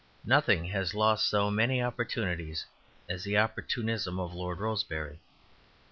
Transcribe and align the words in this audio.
Nothing 0.25 0.65
has 0.65 0.95
lost 0.95 1.29
so 1.29 1.51
many 1.51 1.79
opportunities 1.79 2.65
as 3.07 3.23
the 3.23 3.37
opportunism 3.37 4.19
of 4.19 4.33
Lord 4.33 4.59
Rosebery. 4.59 5.19